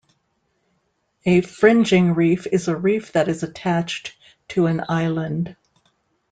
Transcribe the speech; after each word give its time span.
A 1.27 1.41
fringing 1.41 2.15
reef 2.15 2.47
is 2.51 2.67
a 2.67 2.75
reef 2.75 3.11
that 3.11 3.27
is 3.27 3.43
attached 3.43 4.15
to 4.47 4.65
an 4.65 4.83
island. 4.89 5.55